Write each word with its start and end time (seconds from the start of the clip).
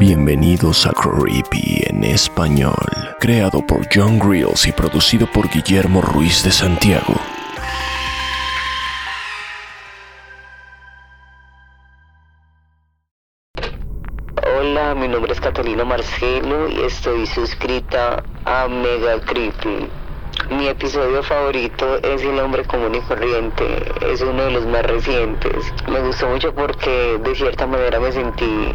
Bienvenidos 0.00 0.86
a 0.86 0.92
Creepy 0.92 1.84
en 1.90 2.04
español, 2.04 2.72
creado 3.18 3.60
por 3.60 3.86
John 3.94 4.18
Grills 4.18 4.66
y 4.66 4.72
producido 4.72 5.26
por 5.26 5.46
Guillermo 5.50 6.00
Ruiz 6.00 6.42
de 6.42 6.50
Santiago. 6.50 7.12
Hola, 14.42 14.94
mi 14.94 15.06
nombre 15.06 15.34
es 15.34 15.40
Catalina 15.42 15.84
Marcelo 15.84 16.70
y 16.70 16.80
estoy 16.80 17.26
suscrita 17.26 18.24
a 18.46 18.68
Mega 18.68 19.20
Creepy. 19.20 19.86
Mi 20.48 20.68
episodio 20.68 21.22
favorito 21.22 21.98
es 21.98 22.22
El 22.22 22.38
hombre 22.38 22.64
común 22.64 22.94
y 22.94 23.02
corriente, 23.02 23.84
es 24.10 24.22
uno 24.22 24.44
de 24.44 24.50
los 24.50 24.66
más 24.66 24.82
recientes. 24.86 25.74
Me 25.92 26.00
gustó 26.00 26.26
mucho 26.26 26.54
porque 26.54 27.20
de 27.22 27.34
cierta 27.34 27.66
manera 27.66 28.00
me 28.00 28.10
sentí 28.10 28.72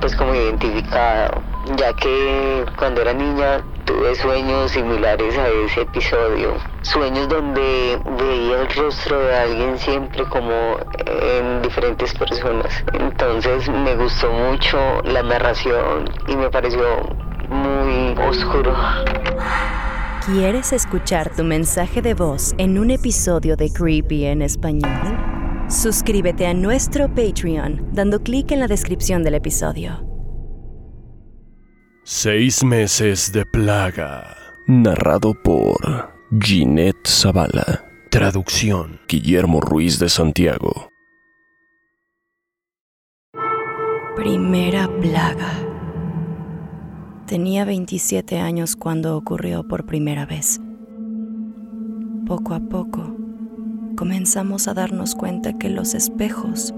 pues 0.00 0.14
como 0.16 0.34
identificado, 0.34 1.42
ya 1.76 1.92
que 1.94 2.64
cuando 2.76 3.02
era 3.02 3.12
niña 3.12 3.62
tuve 3.84 4.14
sueños 4.14 4.70
similares 4.70 5.36
a 5.38 5.48
ese 5.48 5.82
episodio. 5.82 6.56
Sueños 6.82 7.28
donde 7.28 7.98
veía 8.18 8.62
el 8.62 8.68
rostro 8.74 9.18
de 9.18 9.36
alguien 9.36 9.78
siempre 9.78 10.24
como 10.24 10.52
en 11.06 11.62
diferentes 11.62 12.14
personas. 12.14 12.84
Entonces 12.92 13.68
me 13.68 13.94
gustó 13.96 14.30
mucho 14.30 14.78
la 15.04 15.22
narración 15.22 16.10
y 16.28 16.36
me 16.36 16.50
pareció 16.50 16.84
muy 17.48 18.14
oscuro. 18.26 18.74
¿Quieres 20.26 20.72
escuchar 20.72 21.30
tu 21.36 21.44
mensaje 21.44 22.00
de 22.00 22.14
voz 22.14 22.54
en 22.56 22.78
un 22.78 22.90
episodio 22.90 23.56
de 23.56 23.70
Creepy 23.70 24.24
en 24.24 24.40
español? 24.40 25.23
Suscríbete 25.68 26.46
a 26.46 26.52
nuestro 26.52 27.08
Patreon 27.08 27.88
dando 27.92 28.22
clic 28.22 28.52
en 28.52 28.60
la 28.60 28.68
descripción 28.68 29.22
del 29.22 29.34
episodio. 29.34 30.06
Seis 32.04 32.62
meses 32.62 33.32
de 33.32 33.46
plaga. 33.46 34.36
Narrado 34.66 35.32
por 35.42 36.12
Ginette 36.38 37.08
Zavala. 37.08 37.82
Traducción 38.10 39.00
Guillermo 39.08 39.62
Ruiz 39.62 39.98
de 39.98 40.10
Santiago. 40.10 40.90
Primera 44.14 44.86
plaga. 45.00 45.50
Tenía 47.26 47.64
27 47.64 48.38
años 48.38 48.76
cuando 48.76 49.16
ocurrió 49.16 49.66
por 49.66 49.86
primera 49.86 50.26
vez. 50.26 50.60
Poco 52.26 52.52
a 52.52 52.60
poco, 52.60 53.23
comenzamos 53.96 54.68
a 54.68 54.74
darnos 54.74 55.14
cuenta 55.14 55.58
que 55.58 55.68
los 55.68 55.94
espejos 55.94 56.74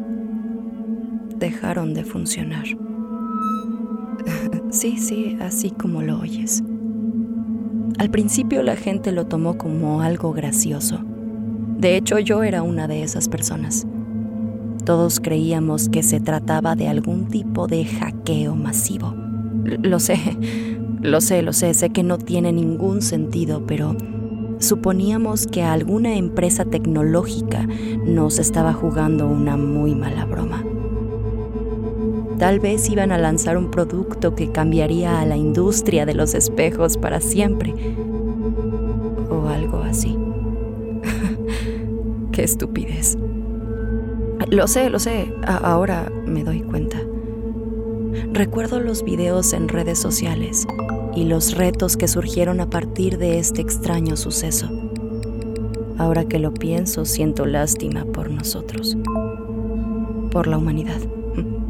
dejaron 1.39 1.95
de 1.95 2.05
funcionar. 2.05 2.65
sí, 4.71 4.99
sí, 4.99 5.37
así 5.41 5.71
como 5.71 6.03
lo 6.03 6.21
oyes. 6.21 6.63
Al 7.99 8.11
principio 8.11 8.63
la 8.63 8.77
gente 8.77 9.13
lo 9.13 9.27
tomó 9.27 9.57
como 9.57 10.03
algo 10.03 10.33
gracioso. 10.33 11.01
De 11.79 11.97
hecho, 11.97 12.19
yo 12.19 12.43
era 12.43 12.63
una 12.63 12.89
de 12.89 13.03
esas 13.03 13.29
personas. 13.29 13.87
Todos 14.85 15.21
creíamos 15.21 15.89
que 15.89 16.03
se 16.03 16.21
trataba 16.21 16.77
de 16.77 16.89
algún 16.89 17.29
tipo 17.29 17.67
de 17.67 17.85
hackeo 17.85 18.55
masivo. 18.55 19.15
Lo 19.65 19.99
sé, 19.99 20.19
lo 21.01 21.21
sé, 21.21 21.43
lo 21.43 21.53
sé, 21.53 21.75
sé 21.75 21.91
que 21.91 22.03
no 22.03 22.19
tiene 22.19 22.53
ningún 22.53 23.03
sentido, 23.03 23.67
pero 23.67 23.97
suponíamos 24.59 25.47
que 25.47 25.63
alguna 25.63 26.17
empresa 26.17 26.65
tecnológica 26.65 27.67
nos 28.05 28.39
estaba 28.39 28.73
jugando 28.73 29.27
una 29.27 29.57
muy 29.57 29.95
mala 29.95 30.25
broma. 30.25 30.65
Tal 32.39 32.61
vez 32.61 32.89
iban 32.91 33.13
a 33.13 33.19
lanzar 33.19 33.57
un 33.57 33.71
producto 33.71 34.35
que 34.35 34.53
cambiaría 34.53 35.21
a 35.21 35.27
la 35.27 35.37
industria 35.37 36.05
de 36.05 36.15
los 36.15 36.35
espejos 36.35 36.99
para 36.99 37.21
siempre. 37.21 37.75
O 39.31 39.49
algo 39.49 39.79
así. 39.79 40.19
Qué 42.33 42.45
estupidez. 42.45 43.17
Lo 44.51 44.69
sé, 44.69 44.91
lo 44.91 44.99
sé. 44.99 45.33
Ahora 45.47 46.13
me 46.27 46.45
doy 46.45 46.61
cuenta. 46.61 46.99
Recuerdo 48.33 48.81
los 48.81 49.03
videos 49.03 49.53
en 49.53 49.69
redes 49.69 49.99
sociales 49.99 50.67
y 51.15 51.25
los 51.25 51.57
retos 51.57 51.97
que 51.97 52.09
surgieron 52.09 52.61
a 52.61 52.71
partir 52.71 53.19
de 53.19 53.39
este 53.39 53.63
extraño 53.63 54.17
suceso. 54.17 54.69
Ahora 55.99 56.27
que 56.27 56.39
lo 56.39 56.53
pienso, 56.53 57.07
siento 57.07 57.47
lástima 57.47 58.05
por 58.05 58.31
nosotros, 58.31 58.97
por 60.31 60.47
la 60.47 60.59
humanidad. 60.59 61.01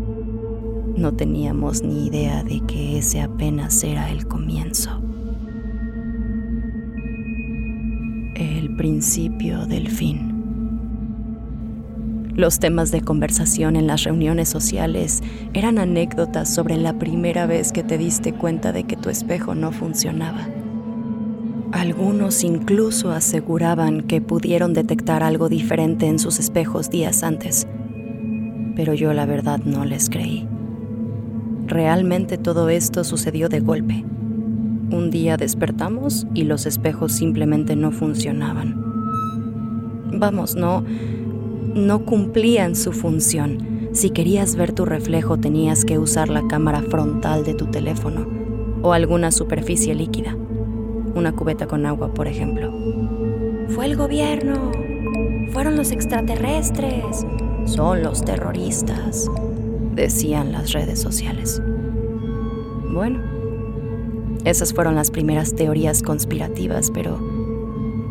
No 0.97 1.13
teníamos 1.13 1.83
ni 1.83 2.07
idea 2.07 2.43
de 2.43 2.63
que 2.67 2.97
ese 2.97 3.21
apenas 3.21 3.85
era 3.85 4.11
el 4.11 4.27
comienzo. 4.27 5.03
El 8.35 8.75
principio 8.77 9.67
del 9.67 9.91
fin. 9.91 10.26
Los 12.37 12.59
temas 12.59 12.91
de 12.91 13.01
conversación 13.01 13.77
en 13.77 13.87
las 13.87 14.05
reuniones 14.05 14.51
sociales 14.51 15.23
eran 15.55 15.79
anécdotas 15.79 16.53
sobre 16.55 16.77
la 16.77 16.99
primera 16.99 17.47
vez 17.47 17.73
que 17.73 17.83
te 17.83 17.97
diste 17.97 18.35
cuenta 18.35 18.73
de 18.73 18.85
que 18.85 18.95
tu 18.95 19.09
espejo 19.09 19.55
no 19.55 19.73
funcionaba. 19.73 20.47
Algunos 21.73 22.45
incluso 22.45 23.11
aseguraban 23.11 24.03
que 24.03 24.21
pudieron 24.21 24.75
detectar 24.75 25.23
algo 25.23 25.49
diferente 25.49 26.09
en 26.09 26.19
sus 26.19 26.39
espejos 26.39 26.91
días 26.91 27.23
antes, 27.23 27.67
pero 28.77 28.93
yo 28.93 29.15
la 29.15 29.25
verdad 29.25 29.61
no 29.65 29.87
les 29.87 30.11
creí. 30.11 30.47
Realmente 31.67 32.37
todo 32.37 32.69
esto 32.69 33.03
sucedió 33.03 33.49
de 33.49 33.61
golpe. 33.61 34.05
Un 34.91 35.11
día 35.11 35.39
despertamos 35.39 36.27
y 36.35 36.45
los 36.45 36.67
espejos 36.67 37.13
simplemente 37.13 37.77
no 37.77 37.93
funcionaban. 37.93 38.85
Vamos, 40.13 40.55
no 40.55 40.85
no 41.77 42.07
cumplían 42.07 42.75
su 42.75 42.93
función. 42.93 43.91
Si 43.93 44.09
querías 44.11 44.57
ver 44.57 44.73
tu 44.73 44.87
reflejo 44.87 45.39
tenías 45.39 45.85
que 45.85 45.99
usar 45.99 46.31
la 46.31 46.47
cámara 46.49 46.81
frontal 46.81 47.45
de 47.45 47.53
tu 47.53 47.67
teléfono 47.67 48.27
o 48.83 48.95
alguna 48.95 49.31
superficie 49.31 49.95
líquida. 49.95 50.35
Una 51.15 51.33
cubeta 51.33 51.67
con 51.67 51.85
agua, 51.85 52.15
por 52.15 52.29
ejemplo. 52.29 52.73
Fue 53.69 53.85
el 53.85 53.97
gobierno. 53.97 54.73
Fueron 55.53 55.77
los 55.77 55.93
extraterrestres. 55.93 57.27
Son 57.67 58.03
los 58.03 58.25
terroristas, 58.25 59.31
decían 59.95 60.53
las 60.53 60.73
redes 60.73 61.01
sociales. 61.01 61.61
Bueno, 62.93 63.21
esas 64.45 64.73
fueron 64.73 64.95
las 64.95 65.11
primeras 65.11 65.55
teorías 65.55 66.03
conspirativas, 66.03 66.91
pero 66.91 67.19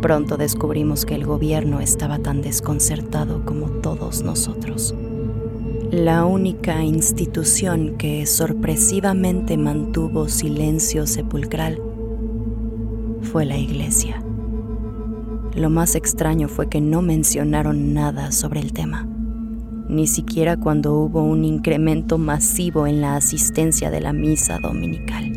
Pronto 0.05 0.37
descubrimos 0.37 1.03
que 1.03 1.15
el 1.15 1.25
gobierno 1.25 1.79
estaba 1.79 2.19
tan 2.19 2.43
desconcertado 2.43 3.43
como 3.43 3.69
todos 3.81 4.21
nosotros. 4.21 4.93
La 5.89 6.25
única 6.25 6.83
institución 6.83 7.95
que 7.97 8.27
sorpresivamente 8.27 9.57
mantuvo 9.57 10.29
silencio 10.29 11.07
sepulcral 11.07 11.81
fue 13.23 13.45
la 13.45 13.57
iglesia. 13.57 14.21
Lo 15.55 15.71
más 15.71 15.95
extraño 15.95 16.49
fue 16.49 16.69
que 16.69 16.81
no 16.81 17.01
mencionaron 17.01 17.95
nada 17.95 18.31
sobre 18.31 18.59
el 18.59 18.73
tema. 18.73 19.07
ni 19.89 20.05
siquiera 20.05 20.55
cuando 20.55 20.93
hubo 20.99 21.23
un 21.23 21.43
incremento 21.45 22.19
masivo 22.19 22.85
en 22.85 23.01
la 23.01 23.15
asistencia 23.15 23.89
de 23.89 24.01
la 24.01 24.13
misa 24.13 24.59
dominical. 24.59 25.31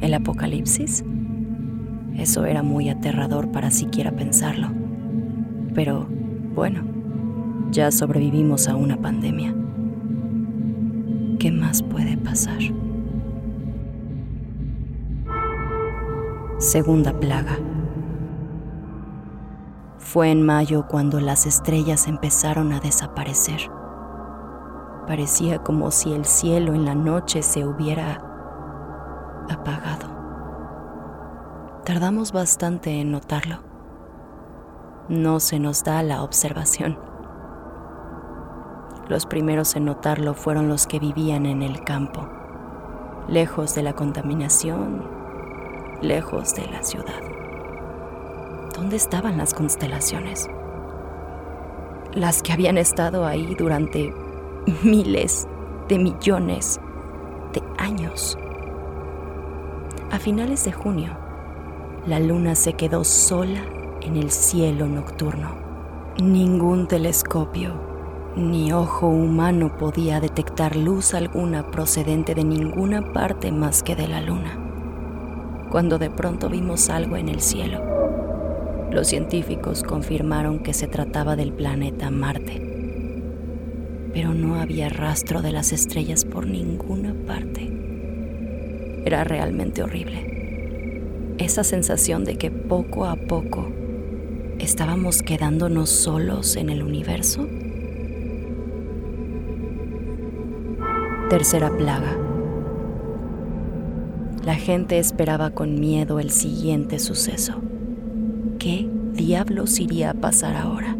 ¿El 0.00 0.14
apocalipsis? 0.14 1.04
Eso 2.16 2.44
era 2.44 2.62
muy 2.62 2.88
aterrador 2.88 3.50
para 3.50 3.70
siquiera 3.70 4.12
pensarlo. 4.12 4.68
Pero, 5.74 6.06
bueno, 6.54 6.82
ya 7.70 7.90
sobrevivimos 7.90 8.68
a 8.68 8.76
una 8.76 8.96
pandemia. 8.96 9.54
¿Qué 11.38 11.50
más 11.50 11.82
puede 11.82 12.16
pasar? 12.16 12.60
Segunda 16.58 17.12
plaga. 17.18 17.58
Fue 19.98 20.30
en 20.30 20.42
mayo 20.42 20.86
cuando 20.86 21.18
las 21.18 21.44
estrellas 21.44 22.06
empezaron 22.06 22.72
a 22.72 22.78
desaparecer. 22.78 23.60
Parecía 25.08 25.58
como 25.58 25.90
si 25.90 26.12
el 26.12 26.24
cielo 26.24 26.72
en 26.72 26.84
la 26.84 26.94
noche 26.94 27.42
se 27.42 27.66
hubiera 27.66 28.22
apagado. 29.50 30.13
Tardamos 31.84 32.32
bastante 32.32 32.98
en 32.98 33.12
notarlo. 33.12 33.58
No 35.10 35.38
se 35.38 35.58
nos 35.58 35.84
da 35.84 36.02
la 36.02 36.22
observación. 36.22 36.98
Los 39.06 39.26
primeros 39.26 39.76
en 39.76 39.84
notarlo 39.84 40.32
fueron 40.32 40.70
los 40.70 40.86
que 40.86 40.98
vivían 40.98 41.44
en 41.44 41.62
el 41.62 41.84
campo, 41.84 42.26
lejos 43.28 43.74
de 43.74 43.82
la 43.82 43.92
contaminación, 43.92 45.06
lejos 46.00 46.54
de 46.54 46.66
la 46.68 46.82
ciudad. 46.82 47.20
¿Dónde 48.74 48.96
estaban 48.96 49.36
las 49.36 49.52
constelaciones? 49.52 50.48
Las 52.14 52.42
que 52.42 52.54
habían 52.54 52.78
estado 52.78 53.26
ahí 53.26 53.54
durante 53.56 54.10
miles 54.82 55.46
de 55.90 55.98
millones 55.98 56.80
de 57.52 57.62
años. 57.76 58.38
A 60.10 60.18
finales 60.18 60.64
de 60.64 60.72
junio, 60.72 61.23
la 62.06 62.20
luna 62.20 62.54
se 62.54 62.74
quedó 62.74 63.04
sola 63.04 63.64
en 64.02 64.16
el 64.16 64.30
cielo 64.30 64.86
nocturno. 64.86 65.56
Ningún 66.22 66.86
telescopio 66.86 67.74
ni 68.36 68.72
ojo 68.72 69.08
humano 69.08 69.76
podía 69.76 70.20
detectar 70.20 70.76
luz 70.76 71.14
alguna 71.14 71.70
procedente 71.70 72.34
de 72.34 72.44
ninguna 72.44 73.12
parte 73.12 73.52
más 73.52 73.82
que 73.82 73.94
de 73.94 74.08
la 74.08 74.20
luna. 74.20 74.58
Cuando 75.70 75.98
de 75.98 76.10
pronto 76.10 76.48
vimos 76.48 76.90
algo 76.90 77.16
en 77.16 77.28
el 77.28 77.40
cielo 77.40 77.94
los 78.94 79.08
científicos 79.08 79.82
confirmaron 79.82 80.60
que 80.60 80.72
se 80.72 80.86
trataba 80.86 81.34
del 81.34 81.52
planeta 81.52 82.12
Marte, 82.12 82.62
pero 84.12 84.32
no 84.34 84.54
había 84.54 84.88
rastro 84.88 85.42
de 85.42 85.50
las 85.50 85.72
estrellas 85.72 86.24
por 86.24 86.46
ninguna 86.46 87.12
parte. 87.26 87.72
Era 89.04 89.24
realmente 89.24 89.82
horrible. 89.82 90.33
Esa 91.38 91.64
sensación 91.64 92.24
de 92.24 92.36
que 92.36 92.52
poco 92.52 93.06
a 93.06 93.16
poco 93.16 93.66
estábamos 94.60 95.20
quedándonos 95.22 95.90
solos 95.90 96.54
en 96.54 96.70
el 96.70 96.80
universo. 96.80 97.48
Tercera 101.28 101.76
plaga. 101.76 102.16
La 104.44 104.54
gente 104.54 105.00
esperaba 105.00 105.50
con 105.50 105.80
miedo 105.80 106.20
el 106.20 106.30
siguiente 106.30 107.00
suceso. 107.00 107.54
¿Qué 108.60 108.88
diablos 109.14 109.80
iría 109.80 110.10
a 110.10 110.14
pasar 110.14 110.54
ahora? 110.54 110.96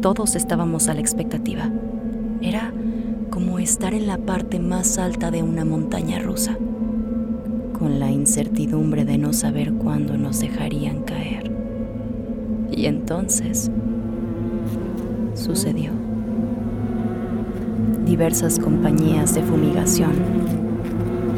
Todos 0.00 0.34
estábamos 0.34 0.88
a 0.88 0.94
la 0.94 1.00
expectativa. 1.00 1.70
Era 2.40 2.72
como 3.30 3.60
estar 3.60 3.94
en 3.94 4.08
la 4.08 4.18
parte 4.18 4.58
más 4.58 4.98
alta 4.98 5.30
de 5.30 5.44
una 5.44 5.64
montaña 5.64 6.18
rusa, 6.18 6.58
de 8.44 9.16
no 9.16 9.32
saber 9.32 9.72
cuándo 9.72 10.18
nos 10.18 10.40
dejarían 10.40 11.02
caer. 11.04 11.50
Y 12.70 12.84
entonces 12.84 13.70
sucedió. 15.34 15.92
Diversas 18.04 18.58
compañías 18.58 19.34
de 19.34 19.42
fumigación 19.42 20.12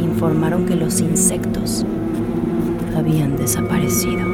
informaron 0.00 0.66
que 0.66 0.74
los 0.74 1.00
insectos 1.00 1.86
habían 2.96 3.36
desaparecido. 3.36 4.26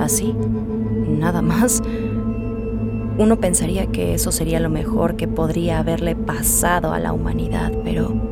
así, 0.00 0.34
nada 1.06 1.42
más, 1.42 1.82
uno 3.18 3.38
pensaría 3.40 3.88
que 3.88 4.14
eso 4.14 4.32
sería 4.32 4.58
lo 4.58 4.70
mejor 4.70 5.16
que 5.16 5.28
podría 5.28 5.80
haberle 5.80 6.16
pasado 6.16 6.92
a 6.92 6.98
la 6.98 7.12
humanidad, 7.12 7.72
pero 7.84 8.27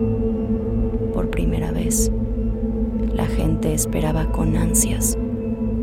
la 1.86 3.26
gente 3.26 3.72
esperaba 3.72 4.32
con 4.32 4.56
ansias 4.56 5.16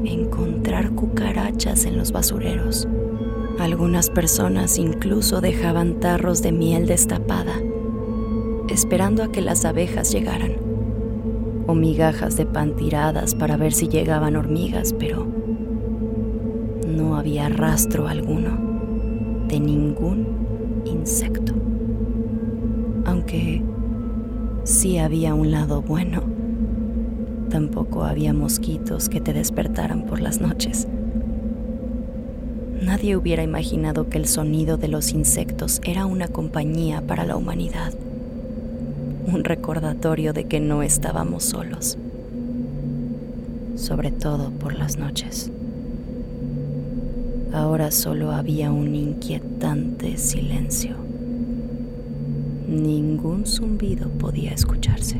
encontrar 0.03 0.91
cucarachas 0.91 1.85
en 1.85 1.97
los 1.97 2.11
basureros. 2.11 2.89
Algunas 3.57 4.09
personas 4.09 4.77
incluso 4.79 5.39
dejaban 5.39 6.01
tarros 6.01 6.41
de 6.41 6.51
miel 6.51 6.87
destapada, 6.87 7.53
esperando 8.67 9.23
a 9.23 9.31
que 9.31 9.41
las 9.41 9.63
abejas 9.63 10.11
llegaran, 10.11 10.57
o 11.67 11.73
migajas 11.73 12.35
de 12.35 12.45
pan 12.47 12.75
tiradas 12.75 13.33
para 13.33 13.55
ver 13.55 13.71
si 13.71 13.87
llegaban 13.87 14.35
hormigas, 14.35 14.93
pero 14.99 15.25
no 16.85 17.15
había 17.15 17.47
rastro 17.47 18.09
alguno 18.09 19.45
de 19.47 19.59
ningún 19.61 20.83
insecto. 20.83 21.53
Aunque 23.05 23.63
sí 24.63 24.97
había 24.97 25.33
un 25.33 25.51
lado 25.51 25.81
bueno, 25.81 26.23
tampoco 27.49 28.03
había 28.03 28.33
mosquitos 28.33 29.09
que 29.09 29.21
te 29.21 29.33
despertaran 29.33 30.05
por 30.05 30.19
las 30.19 30.39
noches. 30.39 30.87
Nadie 32.81 33.15
hubiera 33.15 33.43
imaginado 33.43 34.09
que 34.09 34.17
el 34.17 34.27
sonido 34.27 34.77
de 34.77 34.87
los 34.87 35.11
insectos 35.11 35.81
era 35.85 36.05
una 36.05 36.27
compañía 36.27 37.01
para 37.01 37.25
la 37.25 37.37
humanidad, 37.37 37.93
un 39.25 39.43
recordatorio 39.43 40.33
de 40.33 40.45
que 40.45 40.59
no 40.59 40.83
estábamos 40.83 41.43
solos, 41.43 41.97
sobre 43.75 44.11
todo 44.11 44.51
por 44.51 44.73
las 44.73 44.97
noches. 44.97 45.51
Ahora 47.53 47.91
solo 47.91 48.31
había 48.31 48.71
un 48.71 48.95
inquietante 48.95 50.17
silencio. 50.17 51.02
Ningún 52.73 53.45
zumbido 53.45 54.09
podía 54.09 54.51
escucharse. 54.51 55.17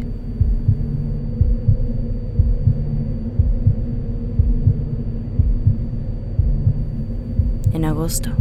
En 7.74 7.86
agosto, 7.86 8.32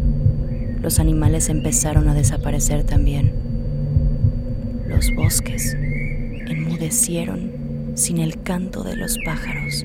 los 0.81 0.99
animales 0.99 1.51
empezaron 1.51 2.09
a 2.09 2.15
desaparecer 2.15 2.85
también. 2.85 3.33
Los 4.89 5.15
bosques 5.15 5.77
enmudecieron 6.47 7.53
sin 7.95 8.17
el 8.17 8.43
canto 8.43 8.83
de 8.83 8.97
los 8.97 9.19
pájaros 9.27 9.85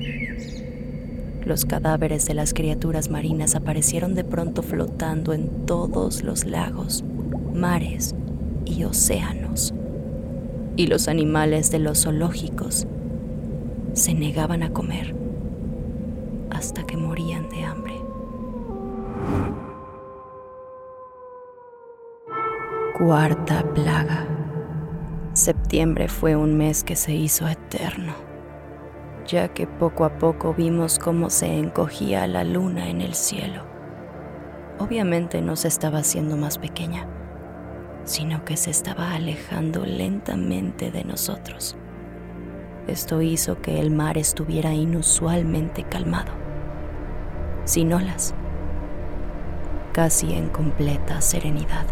los 1.44 1.64
cadáveres 1.64 2.26
de 2.26 2.34
las 2.34 2.52
criaturas 2.52 3.08
marinas 3.08 3.54
aparecieron 3.54 4.14
de 4.14 4.22
pronto 4.22 4.62
flotando 4.62 5.32
en 5.32 5.64
todos 5.64 6.22
los 6.22 6.44
lagos, 6.44 7.02
mares 7.54 8.14
y 8.68 8.84
océanos. 8.84 9.74
Y 10.76 10.86
los 10.86 11.08
animales 11.08 11.70
de 11.70 11.78
los 11.78 12.04
zoológicos 12.04 12.86
se 13.94 14.14
negaban 14.14 14.62
a 14.62 14.72
comer 14.72 15.16
hasta 16.50 16.84
que 16.84 16.96
morían 16.96 17.48
de 17.48 17.64
hambre. 17.64 17.94
Cuarta 22.98 23.64
plaga. 23.74 24.26
Septiembre 25.32 26.08
fue 26.08 26.36
un 26.36 26.56
mes 26.56 26.84
que 26.84 26.96
se 26.96 27.14
hizo 27.14 27.46
eterno 27.48 28.28
ya 29.28 29.48
que 29.48 29.66
poco 29.66 30.04
a 30.04 30.18
poco 30.18 30.54
vimos 30.54 30.98
cómo 30.98 31.28
se 31.28 31.58
encogía 31.58 32.26
la 32.26 32.44
luna 32.44 32.88
en 32.88 33.02
el 33.02 33.14
cielo. 33.14 33.62
Obviamente 34.78 35.42
no 35.42 35.54
se 35.54 35.68
estaba 35.68 35.98
haciendo 35.98 36.36
más 36.36 36.58
pequeña, 36.58 37.06
sino 38.08 38.42
que 38.46 38.56
se 38.56 38.70
estaba 38.70 39.12
alejando 39.12 39.84
lentamente 39.84 40.90
de 40.90 41.04
nosotros. 41.04 41.76
Esto 42.86 43.20
hizo 43.20 43.60
que 43.60 43.78
el 43.78 43.90
mar 43.90 44.16
estuviera 44.16 44.72
inusualmente 44.72 45.82
calmado, 45.82 46.32
sin 47.66 47.92
olas, 47.92 48.32
casi 49.92 50.32
en 50.32 50.48
completa 50.48 51.20
serenidad. 51.20 51.84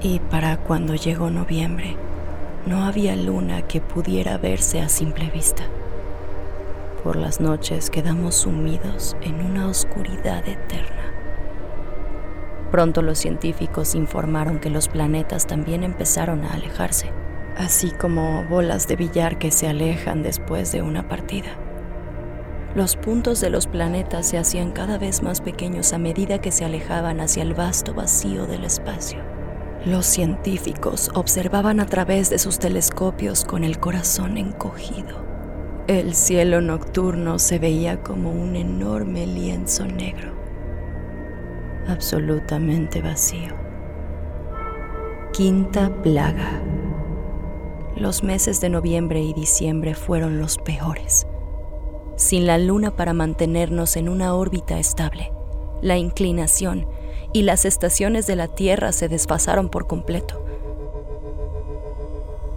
Y 0.00 0.20
para 0.20 0.56
cuando 0.56 0.94
llegó 0.94 1.28
noviembre, 1.28 1.94
no 2.64 2.84
había 2.84 3.14
luna 3.14 3.60
que 3.68 3.82
pudiera 3.82 4.38
verse 4.38 4.80
a 4.80 4.88
simple 4.88 5.28
vista. 5.30 5.64
Por 7.04 7.16
las 7.16 7.40
noches 7.40 7.90
quedamos 7.90 8.36
sumidos 8.36 9.18
en 9.20 9.44
una 9.44 9.68
oscuridad 9.68 10.48
eterna. 10.48 11.01
Pronto 12.72 13.02
los 13.02 13.18
científicos 13.18 13.94
informaron 13.94 14.58
que 14.58 14.70
los 14.70 14.88
planetas 14.88 15.46
también 15.46 15.84
empezaron 15.84 16.42
a 16.46 16.54
alejarse, 16.54 17.12
así 17.54 17.90
como 17.90 18.44
bolas 18.44 18.88
de 18.88 18.96
billar 18.96 19.38
que 19.38 19.50
se 19.50 19.68
alejan 19.68 20.22
después 20.22 20.72
de 20.72 20.80
una 20.80 21.06
partida. 21.06 21.50
Los 22.74 22.96
puntos 22.96 23.42
de 23.42 23.50
los 23.50 23.66
planetas 23.66 24.26
se 24.26 24.38
hacían 24.38 24.72
cada 24.72 24.96
vez 24.96 25.22
más 25.22 25.42
pequeños 25.42 25.92
a 25.92 25.98
medida 25.98 26.40
que 26.40 26.50
se 26.50 26.64
alejaban 26.64 27.20
hacia 27.20 27.42
el 27.42 27.52
vasto 27.52 27.92
vacío 27.92 28.46
del 28.46 28.64
espacio. 28.64 29.18
Los 29.84 30.06
científicos 30.06 31.10
observaban 31.12 31.78
a 31.78 31.84
través 31.84 32.30
de 32.30 32.38
sus 32.38 32.58
telescopios 32.58 33.44
con 33.44 33.64
el 33.64 33.80
corazón 33.80 34.38
encogido. 34.38 35.22
El 35.88 36.14
cielo 36.14 36.62
nocturno 36.62 37.38
se 37.38 37.58
veía 37.58 38.02
como 38.02 38.32
un 38.32 38.56
enorme 38.56 39.26
lienzo 39.26 39.84
negro 39.84 40.41
absolutamente 41.88 43.02
vacío. 43.02 43.54
Quinta 45.32 45.90
plaga. 46.02 46.60
Los 47.96 48.22
meses 48.22 48.60
de 48.60 48.68
noviembre 48.68 49.22
y 49.22 49.32
diciembre 49.32 49.94
fueron 49.94 50.38
los 50.38 50.58
peores. 50.58 51.26
Sin 52.16 52.46
la 52.46 52.58
luna 52.58 52.96
para 52.96 53.14
mantenernos 53.14 53.96
en 53.96 54.08
una 54.08 54.34
órbita 54.34 54.78
estable, 54.78 55.32
la 55.80 55.96
inclinación 55.96 56.86
y 57.32 57.42
las 57.42 57.64
estaciones 57.64 58.26
de 58.26 58.36
la 58.36 58.48
Tierra 58.48 58.92
se 58.92 59.08
desfasaron 59.08 59.68
por 59.68 59.86
completo. 59.86 60.44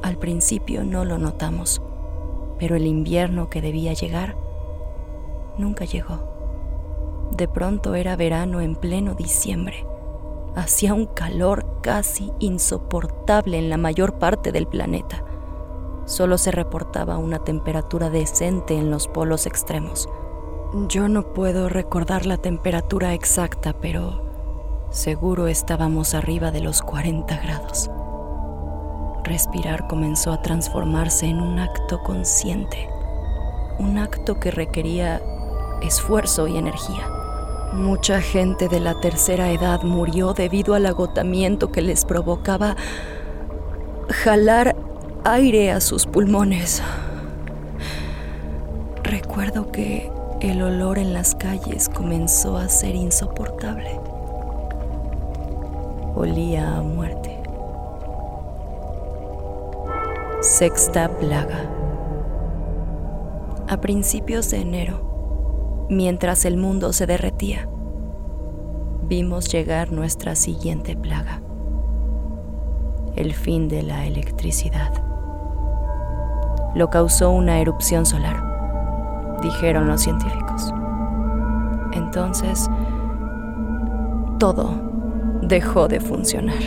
Al 0.02 0.18
principio 0.18 0.84
no 0.84 1.06
lo 1.06 1.18
notamos, 1.18 1.82
pero 2.60 2.76
el 2.76 2.86
invierno 2.86 3.50
que 3.50 3.62
debía 3.62 3.94
llegar 3.94 4.36
nunca 5.58 5.86
llegó. 5.86 6.35
De 7.32 7.48
pronto 7.48 7.96
era 7.96 8.16
verano 8.16 8.62
en 8.62 8.76
pleno 8.76 9.14
diciembre. 9.14 9.86
Hacía 10.56 10.94
un 10.94 11.06
calor 11.06 11.82
casi 11.82 12.32
insoportable 12.40 13.58
en 13.58 13.70
la 13.70 13.78
mayor 13.78 14.20
parte 14.20 14.52
del 14.52 14.68
planeta. 14.68 15.24
Solo 16.06 16.38
se 16.38 16.52
reportaba 16.52 17.18
una 17.18 17.40
temperatura 17.40 18.10
decente 18.10 18.78
en 18.78 18.90
los 18.90 19.08
polos 19.08 19.48
extremos. 19.48 20.08
Yo 20.88 21.10
no 21.10 21.34
puedo 21.34 21.68
recordar 21.68 22.26
la 22.26 22.38
temperatura 22.38 23.14
exacta, 23.14 23.74
pero 23.74 24.24
seguro 24.92 25.48
estábamos 25.48 26.14
arriba 26.14 26.52
de 26.52 26.62
los 26.62 26.82
40 26.82 27.38
grados. 27.38 27.90
Respirar 29.24 29.88
comenzó 29.88 30.32
a 30.32 30.42
transformarse 30.42 31.26
en 31.26 31.42
un 31.42 31.60
acto 31.60 32.02
consciente, 32.04 32.88
un 33.80 33.98
acto 33.98 34.40
que 34.40 34.52
requería 34.52 35.22
esfuerzo 35.86 36.48
y 36.48 36.58
energía. 36.58 37.08
Mucha 37.74 38.22
gente 38.22 38.68
de 38.70 38.80
la 38.80 39.00
tercera 39.00 39.52
edad 39.52 39.84
murió 39.84 40.34
debido 40.34 40.76
al 40.76 40.86
agotamiento 40.86 41.72
que 41.72 41.82
les 41.82 42.06
provocaba 42.06 42.76
jalar 44.10 44.76
aire 45.24 45.72
a 45.72 45.82
sus 45.82 46.06
pulmones. 46.06 46.82
Recuerdo 49.04 49.72
que 49.72 50.12
el 50.42 50.62
olor 50.62 50.98
en 50.98 51.14
las 51.14 51.36
calles 51.36 51.90
comenzó 51.90 52.58
a 52.58 52.70
ser 52.70 52.96
insoportable. 52.96 54.00
Olía 56.16 56.78
a 56.78 56.82
muerte. 56.82 57.42
Sexta 60.42 61.10
plaga. 61.10 61.70
A 63.68 63.82
principios 63.82 64.52
de 64.52 64.62
enero, 64.62 65.15
Mientras 65.90 66.46
el 66.46 66.58
mundo 66.58 66.94
se 66.94 67.06
derretía, 67.06 67.70
vimos 69.04 69.48
llegar 69.50 69.92
nuestra 69.92 70.34
siguiente 70.34 70.98
plaga, 70.98 71.44
el 73.16 73.36
fin 73.36 73.68
de 73.68 73.84
la 73.84 74.08
electricidad. 74.08 74.92
Lo 76.74 76.90
causó 76.90 77.30
una 77.30 77.60
erupción 77.60 78.08
solar, 78.08 79.38
dijeron 79.44 79.88
los 79.88 80.02
científicos. 80.02 80.74
Entonces, 81.94 82.68
todo 84.40 84.72
dejó 85.44 85.88
de 85.88 86.00
funcionar. 86.00 86.58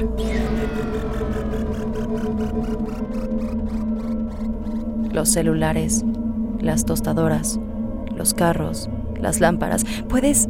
Los 5.10 5.30
celulares, 5.30 6.04
las 6.60 6.84
tostadoras, 6.84 7.58
los 8.18 8.34
carros, 8.34 8.90
las 9.18 9.40
lámparas. 9.40 9.86
¿Puedes 10.08 10.48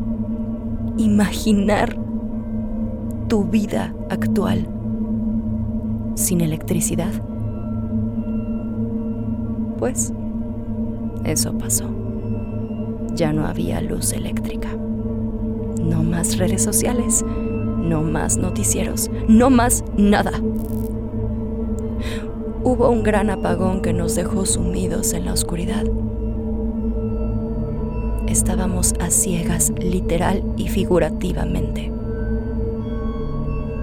imaginar 0.97 1.97
tu 3.29 3.45
vida 3.45 3.95
actual 4.11 4.67
sin 6.17 6.41
electricidad? 6.41 7.13
Pues 9.79 10.13
eso 11.25 11.57
pasó. 11.57 11.85
Ya 13.15 13.33
no 13.33 13.47
había 13.47 13.81
luz 13.81 14.13
eléctrica. 14.13 14.71
No 15.81 16.03
más 16.03 16.39
redes 16.39 16.63
sociales. 16.63 17.25
No 17.79 18.03
más 18.03 18.37
noticieros. 18.39 19.11
No 19.29 19.51
más 19.51 19.85
nada. 19.97 20.33
Hubo 22.65 22.91
un 22.91 23.03
gran 23.03 23.31
apagón 23.31 23.83
que 23.83 23.93
nos 23.93 24.15
dejó 24.15 24.45
sumidos 24.47 25.13
en 25.13 25.25
la 25.27 25.33
oscuridad 25.33 25.85
estábamos 28.39 28.95
a 29.01 29.11
ciegas 29.11 29.73
literal 29.81 30.45
y 30.57 30.69
figurativamente. 30.69 31.91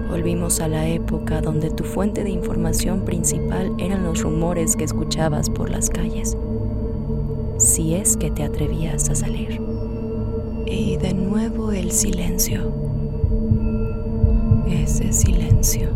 Volvimos 0.08 0.60
a 0.60 0.68
la 0.68 0.88
época 0.88 1.42
donde 1.42 1.68
tu 1.68 1.84
fuente 1.84 2.24
de 2.24 2.30
información 2.30 3.04
principal 3.04 3.74
eran 3.76 4.02
los 4.02 4.22
rumores 4.22 4.74
que 4.74 4.84
escuchabas 4.84 5.50
por 5.50 5.68
las 5.68 5.90
calles, 5.90 6.38
si 7.58 7.96
es 7.96 8.16
que 8.16 8.30
te 8.30 8.44
atrevías 8.44 9.10
a 9.10 9.14
salir. 9.14 9.60
Y 10.64 10.96
de 10.96 11.12
nuevo 11.12 11.72
el 11.72 11.92
silencio, 11.92 12.72
ese 14.66 15.12
silencio. 15.12 15.90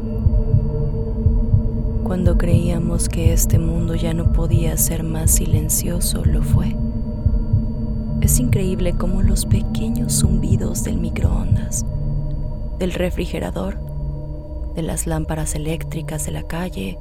Cuando 2.04 2.36
creíamos 2.36 3.08
que 3.08 3.32
este 3.32 3.58
mundo 3.58 3.94
ya 3.94 4.12
no 4.12 4.34
podía 4.34 4.76
ser 4.76 5.02
más 5.02 5.30
silencioso, 5.30 6.26
lo 6.26 6.42
fue. 6.42 6.76
Es 8.20 8.38
increíble 8.38 8.94
cómo 8.98 9.22
los 9.22 9.46
pequeños 9.46 10.20
zumbidos 10.20 10.84
del 10.84 10.98
microondas, 10.98 11.86
del 12.78 12.92
refrigerador, 12.92 13.78
de 14.74 14.82
las 14.82 15.06
lámparas 15.06 15.54
eléctricas 15.54 16.26
de 16.26 16.32
la 16.32 16.42
calle, 16.42 16.98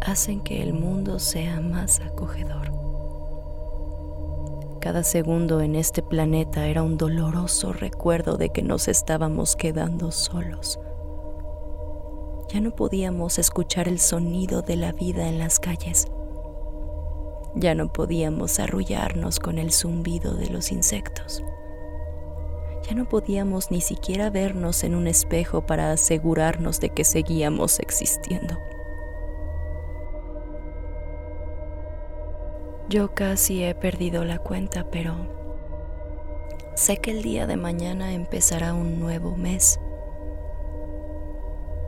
hacen 0.00 0.40
que 0.40 0.60
el 0.60 0.74
mundo 0.74 1.20
sea 1.20 1.60
más 1.60 2.00
acogedor. 2.00 2.72
Cada 4.80 5.04
segundo 5.04 5.60
en 5.60 5.76
este 5.76 6.02
planeta 6.02 6.66
era 6.66 6.82
un 6.82 6.98
doloroso 6.98 7.72
recuerdo 7.72 8.36
de 8.36 8.50
que 8.50 8.62
nos 8.62 8.88
estábamos 8.88 9.54
quedando 9.54 10.10
solos. 10.10 10.80
Ya 12.52 12.60
no 12.60 12.72
podíamos 12.72 13.38
escuchar 13.38 13.86
el 13.86 14.00
sonido 14.00 14.62
de 14.62 14.74
la 14.74 14.90
vida 14.90 15.28
en 15.28 15.38
las 15.38 15.60
calles 15.60 16.08
ya 17.54 17.74
no 17.74 17.92
podíamos 17.92 18.58
arrullarnos 18.58 19.38
con 19.38 19.58
el 19.58 19.72
zumbido 19.72 20.34
de 20.34 20.48
los 20.48 20.72
insectos. 20.72 21.44
Ya 22.88 22.94
no 22.94 23.08
podíamos 23.08 23.70
ni 23.70 23.80
siquiera 23.80 24.30
vernos 24.30 24.82
en 24.84 24.94
un 24.94 25.06
espejo 25.06 25.66
para 25.66 25.92
asegurarnos 25.92 26.80
de 26.80 26.90
que 26.90 27.04
seguíamos 27.04 27.78
existiendo. 27.78 28.58
Yo 32.88 33.14
casi 33.14 33.62
he 33.62 33.74
perdido 33.74 34.24
la 34.24 34.38
cuenta, 34.38 34.90
pero 34.90 35.14
sé 36.74 36.98
que 36.98 37.12
el 37.12 37.22
día 37.22 37.46
de 37.46 37.56
mañana 37.56 38.12
empezará 38.12 38.74
un 38.74 38.98
nuevo 38.98 39.36
mes. 39.36 39.78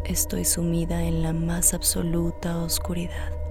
Estoy 0.04 0.44
sumida 0.44 1.02
en 1.02 1.22
la 1.22 1.32
más 1.32 1.74
absoluta 1.74 2.58
oscuridad 2.58 3.43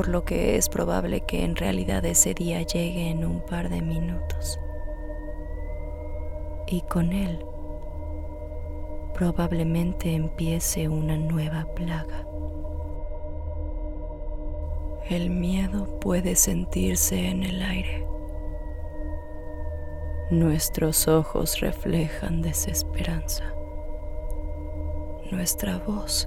por 0.00 0.08
lo 0.08 0.24
que 0.24 0.56
es 0.56 0.70
probable 0.70 1.20
que 1.26 1.44
en 1.44 1.54
realidad 1.54 2.02
ese 2.06 2.32
día 2.32 2.62
llegue 2.62 3.10
en 3.10 3.22
un 3.22 3.42
par 3.42 3.68
de 3.68 3.82
minutos. 3.82 4.58
Y 6.66 6.80
con 6.80 7.12
él 7.12 7.44
probablemente 9.12 10.14
empiece 10.14 10.88
una 10.88 11.18
nueva 11.18 11.66
plaga. 11.74 12.26
El 15.10 15.28
miedo 15.28 16.00
puede 16.00 16.34
sentirse 16.34 17.28
en 17.28 17.42
el 17.42 17.60
aire. 17.60 18.06
Nuestros 20.30 21.08
ojos 21.08 21.60
reflejan 21.60 22.40
desesperanza. 22.40 23.52
Nuestra 25.30 25.76
voz 25.76 26.26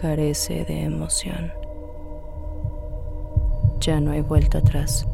carece 0.00 0.64
de 0.64 0.82
emoción. 0.84 1.52
Ya 3.80 4.00
no 4.00 4.12
hay 4.12 4.22
vuelta 4.22 4.58
atrás. 4.58 5.06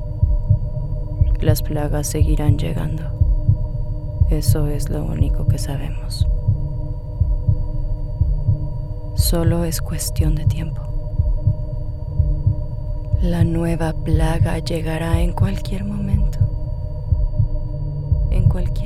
Las 1.40 1.60
plagas 1.62 2.06
seguirán 2.06 2.56
llegando. 2.56 3.02
Eso 4.30 4.68
es 4.68 4.88
lo 4.88 5.04
único 5.04 5.48
que 5.48 5.58
sabemos. 5.58 6.28
Solo 9.14 9.64
es 9.64 9.80
cuestión 9.82 10.36
de 10.36 10.46
tiempo. 10.46 10.82
La 13.22 13.42
nueva 13.42 13.92
plaga 13.92 14.60
llegará 14.60 15.20
en 15.20 15.32
cualquier 15.32 15.84
momento. 15.84 16.38
En 18.30 18.48
cualquier 18.48 18.85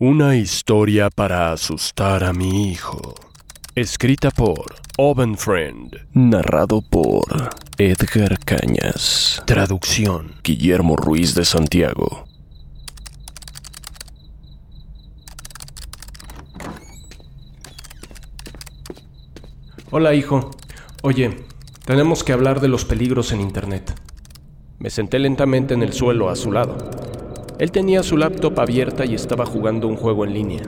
Una 0.00 0.36
historia 0.36 1.10
para 1.10 1.50
asustar 1.50 2.22
a 2.22 2.32
mi 2.32 2.70
hijo. 2.70 3.16
Escrita 3.74 4.30
por 4.30 4.76
Oven 4.96 5.36
Friend. 5.36 6.06
Narrado 6.12 6.82
por 6.82 7.24
Edgar 7.78 8.38
Cañas. 8.38 9.42
Traducción 9.44 10.36
Guillermo 10.44 10.94
Ruiz 10.94 11.34
de 11.34 11.44
Santiago. 11.44 12.26
Hola 19.90 20.14
hijo. 20.14 20.52
Oye, 21.02 21.44
tenemos 21.84 22.22
que 22.22 22.32
hablar 22.32 22.60
de 22.60 22.68
los 22.68 22.84
peligros 22.84 23.32
en 23.32 23.40
Internet. 23.40 24.00
Me 24.78 24.90
senté 24.90 25.18
lentamente 25.18 25.74
en 25.74 25.82
el 25.82 25.92
suelo 25.92 26.30
a 26.30 26.36
su 26.36 26.52
lado. 26.52 26.88
Él 27.58 27.72
tenía 27.72 28.04
su 28.04 28.16
laptop 28.16 28.60
abierta 28.60 29.04
y 29.04 29.14
estaba 29.14 29.44
jugando 29.44 29.88
un 29.88 29.96
juego 29.96 30.24
en 30.24 30.32
línea. 30.32 30.62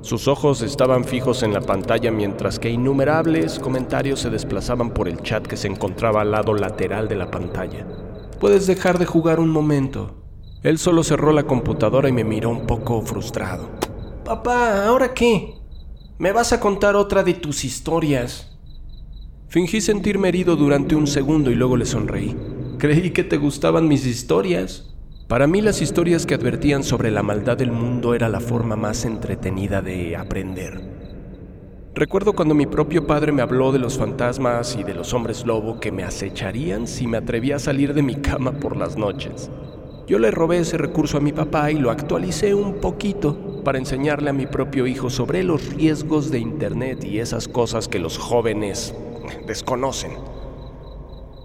Sus 0.00 0.28
ojos 0.28 0.62
estaban 0.62 1.04
fijos 1.04 1.42
en 1.42 1.52
la 1.52 1.60
pantalla 1.60 2.12
mientras 2.12 2.60
que 2.60 2.70
innumerables 2.70 3.58
comentarios 3.58 4.20
se 4.20 4.30
desplazaban 4.30 4.90
por 4.90 5.08
el 5.08 5.22
chat 5.22 5.44
que 5.44 5.56
se 5.56 5.66
encontraba 5.66 6.20
al 6.20 6.30
lado 6.30 6.54
lateral 6.54 7.08
de 7.08 7.16
la 7.16 7.32
pantalla. 7.32 7.84
Puedes 8.38 8.68
dejar 8.68 8.98
de 8.98 9.06
jugar 9.06 9.40
un 9.40 9.48
momento. 9.48 10.22
Él 10.62 10.78
solo 10.78 11.02
cerró 11.02 11.32
la 11.32 11.44
computadora 11.44 12.08
y 12.08 12.12
me 12.12 12.22
miró 12.22 12.50
un 12.50 12.66
poco 12.66 13.02
frustrado. 13.02 13.70
Papá, 14.24 14.86
¿ahora 14.86 15.14
qué? 15.14 15.54
¿Me 16.18 16.30
vas 16.30 16.52
a 16.52 16.60
contar 16.60 16.94
otra 16.94 17.24
de 17.24 17.34
tus 17.34 17.64
historias? 17.64 18.56
Fingí 19.48 19.80
sentirme 19.80 20.28
herido 20.28 20.54
durante 20.54 20.94
un 20.94 21.08
segundo 21.08 21.50
y 21.50 21.56
luego 21.56 21.76
le 21.76 21.86
sonreí. 21.86 22.36
Creí 22.78 23.10
que 23.10 23.24
te 23.24 23.36
gustaban 23.36 23.88
mis 23.88 24.06
historias. 24.06 24.93
Para 25.28 25.46
mí 25.46 25.62
las 25.62 25.80
historias 25.80 26.26
que 26.26 26.34
advertían 26.34 26.84
sobre 26.84 27.10
la 27.10 27.22
maldad 27.22 27.56
del 27.56 27.72
mundo 27.72 28.14
era 28.14 28.28
la 28.28 28.40
forma 28.40 28.76
más 28.76 29.06
entretenida 29.06 29.80
de 29.80 30.16
aprender. 30.16 30.78
Recuerdo 31.94 32.34
cuando 32.34 32.54
mi 32.54 32.66
propio 32.66 33.06
padre 33.06 33.32
me 33.32 33.40
habló 33.40 33.72
de 33.72 33.78
los 33.78 33.96
fantasmas 33.96 34.76
y 34.78 34.82
de 34.82 34.92
los 34.92 35.14
hombres 35.14 35.46
lobo 35.46 35.80
que 35.80 35.92
me 35.92 36.02
acecharían 36.02 36.86
si 36.86 37.06
me 37.06 37.16
atrevía 37.16 37.56
a 37.56 37.58
salir 37.58 37.94
de 37.94 38.02
mi 38.02 38.16
cama 38.16 38.52
por 38.52 38.76
las 38.76 38.98
noches. 38.98 39.50
Yo 40.06 40.18
le 40.18 40.30
robé 40.30 40.58
ese 40.58 40.76
recurso 40.76 41.16
a 41.16 41.22
mi 41.22 41.32
papá 41.32 41.70
y 41.70 41.78
lo 41.78 41.90
actualicé 41.90 42.54
un 42.54 42.74
poquito 42.74 43.62
para 43.64 43.78
enseñarle 43.78 44.28
a 44.28 44.34
mi 44.34 44.46
propio 44.46 44.86
hijo 44.86 45.08
sobre 45.08 45.42
los 45.42 45.72
riesgos 45.72 46.30
de 46.30 46.38
Internet 46.38 47.02
y 47.02 47.20
esas 47.20 47.48
cosas 47.48 47.88
que 47.88 47.98
los 47.98 48.18
jóvenes 48.18 48.94
desconocen. 49.46 50.12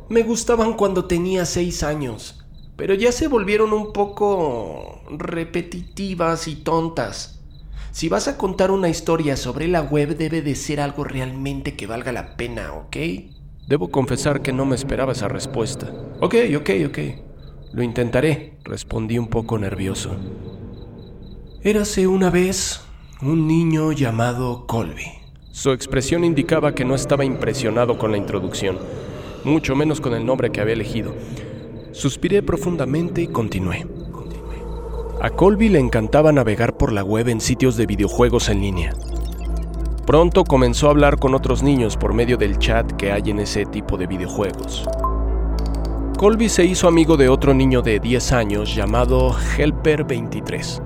Me 0.10 0.24
gustaban 0.24 0.74
cuando 0.74 1.06
tenía 1.06 1.46
seis 1.46 1.82
años 1.82 2.39
pero 2.80 2.94
ya 2.94 3.12
se 3.12 3.28
volvieron 3.28 3.74
un 3.74 3.92
poco 3.92 5.02
repetitivas 5.12 6.48
y 6.48 6.56
tontas. 6.56 7.42
Si 7.92 8.08
vas 8.08 8.30
a 8.30 8.38
contar 8.38 8.72
una 8.72 8.88
historia 8.88 9.36
sobre 9.36 9.68
la 9.68 9.82
web 9.82 10.16
debe 10.16 10.42
de 10.42 10.56
ser 10.56 10.80
algo 10.80 11.04
realmente 11.04 11.76
que 11.76 11.88
valga 11.88 12.14
la 12.14 12.38
pena, 12.38 12.72
¿ok? 12.72 12.96
Debo 13.68 13.92
confesar 13.92 14.42
que 14.42 14.54
no 14.54 14.66
me 14.66 14.78
esperaba 14.78 15.12
esa 15.12 15.28
respuesta. 15.28 15.92
Ok, 16.22 16.36
ok, 16.56 16.70
ok. 16.88 17.00
Lo 17.74 17.84
intentaré, 17.84 18.54
respondí 18.64 19.18
un 19.18 19.28
poco 19.28 19.58
nervioso. 19.58 20.16
Érase 21.62 22.08
una 22.08 22.30
vez 22.30 22.80
un 23.22 23.46
niño 23.46 23.92
llamado 23.92 24.68
Colby. 24.68 25.04
Su 25.52 25.72
expresión 25.72 26.24
indicaba 26.24 26.74
que 26.74 26.86
no 26.86 26.96
estaba 26.96 27.26
impresionado 27.26 27.98
con 27.98 28.12
la 28.12 28.18
introducción, 28.18 28.78
mucho 29.44 29.76
menos 29.76 30.00
con 30.00 30.14
el 30.14 30.26
nombre 30.26 30.50
que 30.50 30.62
había 30.62 30.76
elegido. 30.76 31.14
Suspiré 31.92 32.44
profundamente 32.44 33.22
y 33.22 33.28
continué. 33.28 33.88
A 35.22 35.32
Colby 35.32 35.70
le 35.70 35.80
encantaba 35.80 36.32
navegar 36.32 36.78
por 36.78 36.92
la 36.94 37.04
web 37.04 37.28
en 37.30 37.42
sitios 37.42 37.78
de 37.78 37.88
videojuegos 37.88 38.48
en 38.50 38.62
línea. 38.62 38.94
Pronto 40.06 40.44
comenzó 40.44 40.88
a 40.88 40.92
hablar 40.92 41.18
con 41.18 41.34
otros 41.34 41.64
niños 41.64 41.98
por 41.98 42.14
medio 42.14 42.38
del 42.38 42.60
chat 42.60 42.92
que 42.94 43.12
hay 43.12 43.32
en 43.32 43.40
ese 43.40 43.66
tipo 43.66 43.98
de 43.98 44.08
videojuegos. 44.08 44.88
Colby 46.18 46.48
se 46.48 46.66
hizo 46.66 46.88
amigo 46.88 47.18
de 47.18 47.28
otro 47.28 47.54
niño 47.54 47.82
de 47.82 48.00
10 48.00 48.32
años 48.34 48.76
llamado 48.76 49.32
Helper23. 49.58 50.82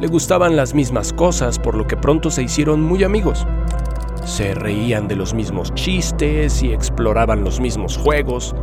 Le 0.00 0.06
gustaban 0.06 0.56
las 0.56 0.74
mismas 0.74 1.12
cosas, 1.12 1.58
por 1.58 1.74
lo 1.74 1.86
que 1.86 1.96
pronto 1.96 2.30
se 2.30 2.42
hicieron 2.42 2.82
muy 2.82 3.04
amigos. 3.04 3.46
Se 4.24 4.54
reían 4.54 5.08
de 5.08 5.16
los 5.16 5.34
mismos 5.34 5.74
chistes 5.74 6.62
y 6.62 6.72
exploraban 6.72 7.44
los 7.44 7.60
mismos 7.60 7.96
juegos, 7.96 8.54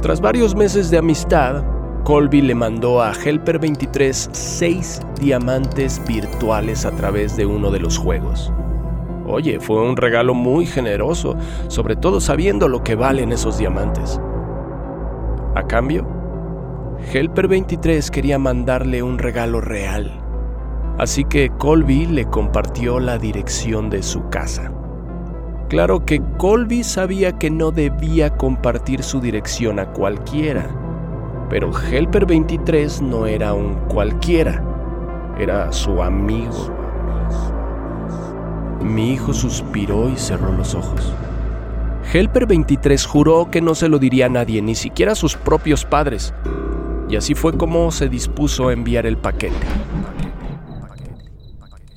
tras 0.00 0.20
varios 0.20 0.54
meses 0.54 0.90
de 0.90 0.98
amistad, 0.98 1.62
Colby 2.04 2.40
le 2.40 2.54
mandó 2.54 3.02
a 3.02 3.12
Helper 3.12 3.58
23 3.58 4.30
seis 4.32 5.00
diamantes 5.20 6.00
virtuales 6.06 6.86
a 6.86 6.90
través 6.92 7.36
de 7.36 7.44
uno 7.44 7.70
de 7.70 7.80
los 7.80 7.98
juegos. 7.98 8.50
Oye, 9.26 9.60
fue 9.60 9.82
un 9.82 9.96
regalo 9.96 10.32
muy 10.32 10.64
generoso, 10.64 11.36
sobre 11.68 11.96
todo 11.96 12.20
sabiendo 12.20 12.66
lo 12.68 12.82
que 12.82 12.94
valen 12.94 13.32
esos 13.32 13.58
diamantes. 13.58 14.18
A 15.54 15.62
cambio, 15.66 16.06
Helper 17.12 17.48
23 17.48 18.10
quería 18.10 18.38
mandarle 18.38 19.02
un 19.02 19.18
regalo 19.18 19.60
real, 19.60 20.10
así 20.98 21.24
que 21.24 21.50
Colby 21.50 22.06
le 22.06 22.24
compartió 22.24 23.00
la 23.00 23.18
dirección 23.18 23.90
de 23.90 24.02
su 24.02 24.28
casa. 24.30 24.72
Claro 25.70 26.04
que 26.04 26.20
Colby 26.36 26.82
sabía 26.82 27.38
que 27.38 27.48
no 27.48 27.70
debía 27.70 28.36
compartir 28.36 29.04
su 29.04 29.20
dirección 29.20 29.78
a 29.78 29.86
cualquiera, 29.86 30.68
pero 31.48 31.70
Helper 31.70 32.26
23 32.26 33.00
no 33.02 33.24
era 33.24 33.54
un 33.54 33.76
cualquiera, 33.86 34.64
era 35.38 35.70
su 35.70 36.02
amigo. 36.02 36.74
Mi 38.82 39.12
hijo 39.12 39.32
suspiró 39.32 40.08
y 40.08 40.16
cerró 40.16 40.50
los 40.50 40.74
ojos. 40.74 41.14
Helper 42.12 42.46
23 42.46 43.06
juró 43.06 43.48
que 43.48 43.60
no 43.60 43.76
se 43.76 43.88
lo 43.88 44.00
diría 44.00 44.26
a 44.26 44.28
nadie, 44.28 44.60
ni 44.62 44.74
siquiera 44.74 45.12
a 45.12 45.14
sus 45.14 45.36
propios 45.36 45.84
padres, 45.84 46.34
y 47.08 47.14
así 47.14 47.36
fue 47.36 47.56
como 47.56 47.92
se 47.92 48.08
dispuso 48.08 48.70
a 48.70 48.72
enviar 48.72 49.06
el 49.06 49.18
paquete. 49.18 49.54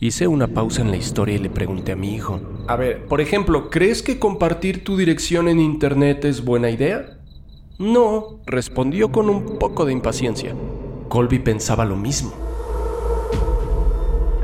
Hice 0.03 0.27
una 0.27 0.49
pausa 0.49 0.81
en 0.81 0.91
la 0.91 0.97
historia 0.97 1.35
y 1.35 1.39
le 1.39 1.49
pregunté 1.49 1.93
a 1.93 1.95
mi 1.95 2.13
hijo. 2.13 2.41
A 2.67 2.75
ver, 2.75 3.05
por 3.05 3.21
ejemplo, 3.21 3.69
¿crees 3.69 4.03
que 4.03 4.19
compartir 4.19 4.83
tu 4.83 4.97
dirección 4.97 5.47
en 5.47 5.61
Internet 5.61 6.25
es 6.25 6.43
buena 6.43 6.69
idea? 6.69 7.19
No, 7.79 8.41
respondió 8.45 9.13
con 9.13 9.29
un 9.29 9.57
poco 9.57 9.85
de 9.85 9.93
impaciencia. 9.93 10.53
Colby 11.07 11.39
pensaba 11.39 11.85
lo 11.85 11.95
mismo. 11.95 12.33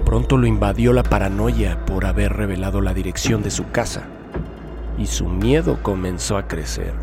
Pronto 0.06 0.38
lo 0.38 0.48
invadió 0.48 0.94
la 0.94 1.04
paranoia 1.04 1.86
por 1.86 2.06
haber 2.06 2.32
revelado 2.38 2.80
la 2.80 2.94
dirección 2.94 3.44
de 3.44 3.52
su 3.52 3.70
casa 3.70 4.08
y 4.98 5.08
su 5.08 5.28
miedo 5.28 5.80
comenzó 5.84 6.38
a 6.38 6.48
crecer. 6.48 6.94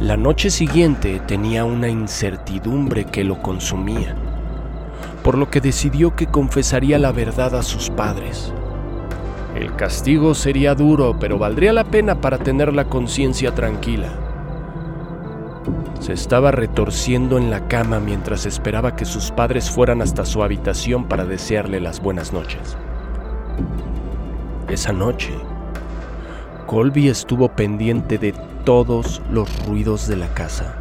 La 0.00 0.16
noche 0.16 0.48
siguiente 0.48 1.20
tenía 1.26 1.66
una 1.66 1.90
incertidumbre 1.90 3.04
que 3.04 3.22
lo 3.22 3.42
consumía 3.42 4.16
por 5.28 5.36
lo 5.36 5.50
que 5.50 5.60
decidió 5.60 6.16
que 6.16 6.26
confesaría 6.26 6.98
la 6.98 7.12
verdad 7.12 7.54
a 7.54 7.62
sus 7.62 7.90
padres. 7.90 8.50
El 9.54 9.76
castigo 9.76 10.34
sería 10.34 10.74
duro, 10.74 11.18
pero 11.20 11.36
valdría 11.36 11.74
la 11.74 11.84
pena 11.84 12.22
para 12.22 12.38
tener 12.38 12.72
la 12.72 12.86
conciencia 12.86 13.54
tranquila. 13.54 14.08
Se 16.00 16.14
estaba 16.14 16.50
retorciendo 16.50 17.36
en 17.36 17.50
la 17.50 17.68
cama 17.68 18.00
mientras 18.00 18.46
esperaba 18.46 18.96
que 18.96 19.04
sus 19.04 19.30
padres 19.30 19.70
fueran 19.70 20.00
hasta 20.00 20.24
su 20.24 20.42
habitación 20.42 21.04
para 21.08 21.26
desearle 21.26 21.78
las 21.78 22.00
buenas 22.00 22.32
noches. 22.32 22.78
Esa 24.66 24.94
noche, 24.94 25.34
Colby 26.66 27.08
estuvo 27.08 27.50
pendiente 27.50 28.16
de 28.16 28.32
todos 28.64 29.20
los 29.30 29.66
ruidos 29.66 30.08
de 30.08 30.16
la 30.16 30.28
casa. 30.28 30.74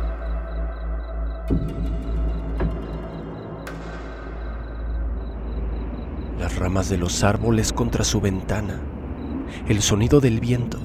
Ramas 6.57 6.89
de 6.89 6.97
los 6.97 7.23
árboles 7.23 7.71
contra 7.71 8.03
su 8.03 8.19
ventana, 8.19 8.81
el 9.67 9.81
sonido 9.81 10.19
del 10.19 10.39
viento, 10.39 10.79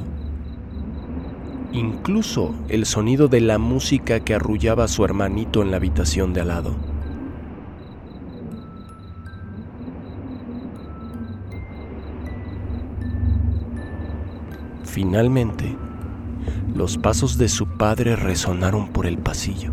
incluso 1.72 2.54
el 2.68 2.86
sonido 2.86 3.28
de 3.28 3.40
la 3.40 3.58
música 3.58 4.20
que 4.20 4.34
arrullaba 4.34 4.84
a 4.84 4.88
su 4.88 5.04
hermanito 5.04 5.62
en 5.62 5.70
la 5.70 5.78
habitación 5.78 6.32
de 6.32 6.42
al 6.42 6.48
lado. 6.48 6.76
Finalmente, 14.84 15.74
los 16.74 16.98
pasos 16.98 17.38
de 17.38 17.48
su 17.48 17.66
padre 17.66 18.14
resonaron 18.14 18.88
por 18.88 19.06
el 19.06 19.16
pasillo. 19.16 19.72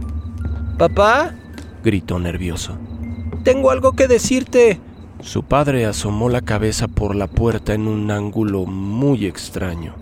¿Papá? 0.77 1.35
gritó 1.83 2.19
nervioso. 2.19 2.77
Tengo 3.43 3.71
algo 3.71 3.93
que 3.93 4.07
decirte. 4.07 4.79
Su 5.21 5.43
padre 5.43 5.85
asomó 5.85 6.29
la 6.29 6.41
cabeza 6.41 6.87
por 6.87 7.15
la 7.15 7.27
puerta 7.27 7.73
en 7.73 7.87
un 7.87 8.09
ángulo 8.09 8.65
muy 8.65 9.25
extraño. 9.25 9.95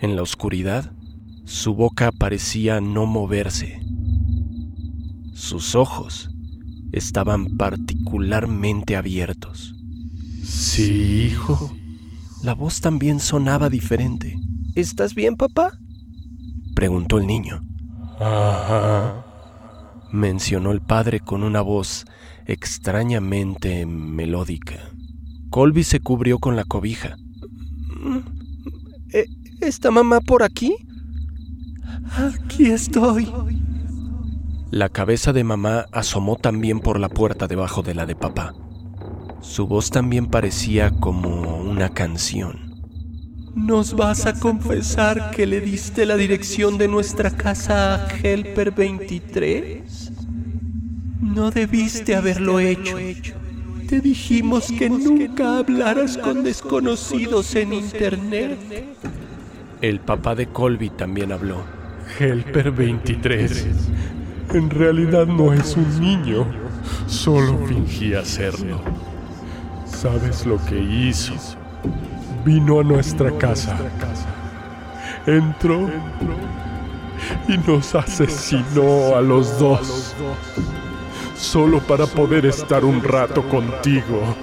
En 0.00 0.16
la 0.16 0.22
oscuridad, 0.22 0.92
su 1.44 1.74
boca 1.74 2.10
parecía 2.12 2.80
no 2.80 3.04
moverse. 3.04 3.80
Sus 5.34 5.74
ojos 5.74 6.30
estaban 6.92 7.56
particularmente 7.56 8.96
abiertos. 8.96 9.74
Sí, 10.42 11.26
hijo. 11.26 11.72
La 12.42 12.54
voz 12.54 12.80
también 12.80 13.20
sonaba 13.20 13.68
diferente. 13.68 14.38
¿Estás 14.74 15.14
bien, 15.14 15.36
papá? 15.36 15.72
Preguntó 16.74 17.18
el 17.18 17.26
niño. 17.26 17.62
Ajá. 18.18 19.24
Mencionó 20.10 20.70
el 20.70 20.80
padre 20.80 21.20
con 21.20 21.42
una 21.42 21.60
voz 21.60 22.06
extrañamente 22.48 23.86
melódica. 23.86 24.90
Colby 25.50 25.84
se 25.84 26.00
cubrió 26.00 26.38
con 26.38 26.56
la 26.56 26.64
cobija. 26.64 27.16
¿E- 29.12 29.26
¿Está 29.60 29.90
mamá 29.90 30.20
por 30.20 30.42
aquí? 30.42 30.74
Aquí 32.16 32.66
estoy. 32.66 33.30
La 34.70 34.88
cabeza 34.88 35.32
de 35.32 35.44
mamá 35.44 35.86
asomó 35.92 36.36
también 36.36 36.80
por 36.80 36.98
la 36.98 37.08
puerta 37.08 37.46
debajo 37.46 37.82
de 37.82 37.94
la 37.94 38.06
de 38.06 38.16
papá. 38.16 38.54
Su 39.40 39.66
voz 39.66 39.90
también 39.90 40.26
parecía 40.26 40.90
como 40.90 41.58
una 41.58 41.90
canción. 41.90 42.68
¿Nos 43.54 43.94
vas 43.94 44.26
a 44.26 44.38
confesar 44.38 45.30
que 45.32 45.46
le 45.46 45.60
diste 45.60 46.06
la 46.06 46.16
dirección 46.16 46.78
de 46.78 46.88
nuestra 46.88 47.30
casa 47.30 48.06
a 48.06 48.08
Helper 48.08 48.70
23? 48.72 50.12
No 51.20 51.50
debiste 51.50 52.14
haberlo 52.14 52.60
hecho. 52.60 52.96
Te 53.88 54.00
dijimos 54.00 54.70
que 54.70 54.88
nunca 54.88 55.58
hablaras 55.58 56.16
con 56.16 56.44
desconocidos 56.44 57.54
en 57.56 57.72
internet. 57.72 58.58
El 59.80 60.00
papá 60.00 60.34
de 60.34 60.46
Colby 60.46 60.90
también 60.90 61.32
habló. 61.32 61.64
Helper 62.18 62.70
23. 62.70 63.66
En 64.54 64.70
realidad 64.70 65.26
no 65.26 65.52
es 65.52 65.76
un 65.76 66.00
niño. 66.00 66.46
Solo 67.06 67.58
fingía 67.66 68.24
serlo. 68.24 68.80
¿Sabes 69.86 70.46
lo 70.46 70.64
que 70.66 70.78
hizo? 70.78 71.34
Vino 72.44 72.80
a 72.80 72.84
nuestra 72.84 73.36
casa. 73.38 73.76
Entró 75.26 75.90
y 77.48 77.58
nos 77.68 77.94
asesinó 77.94 79.16
a 79.16 79.20
los 79.20 79.58
dos. 79.58 80.14
Solo 81.38 81.78
para 81.78 82.04
poder 82.04 82.46
estar 82.46 82.84
un 82.84 83.00
rato 83.00 83.48
contigo. 83.48 84.34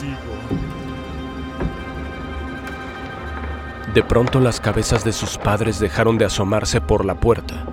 De 3.94 4.02
pronto 4.02 4.40
las 4.40 4.62
cabezas 4.62 5.04
de 5.04 5.12
sus 5.12 5.38
padres 5.38 5.78
dejaron 5.78 6.18
de 6.18 6.24
asomarse 6.24 6.80
por 6.80 7.04
la 7.04 7.16
puerta. 7.16 7.66